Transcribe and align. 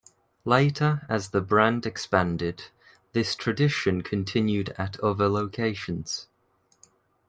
Later, 0.45 1.05
as 1.07 1.29
the 1.29 1.41
brand 1.41 1.85
expanded, 1.85 2.69
this 3.13 3.35
tradition 3.35 4.01
continued 4.01 4.69
at 4.75 4.99
other 4.99 5.29
locations. 5.29 6.25